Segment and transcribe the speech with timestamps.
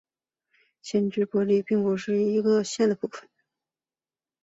[0.81, 2.15] 县治恩波里亚并不是
[2.63, 3.29] 县的一部分。